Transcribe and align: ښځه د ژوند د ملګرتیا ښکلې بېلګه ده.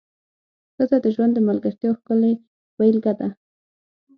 ښځه 0.75 0.97
د 1.05 1.05
ژوند 1.15 1.31
د 1.35 1.39
ملګرتیا 1.49 1.89
ښکلې 1.99 2.31
بېلګه 2.77 3.13
ده. 3.19 3.27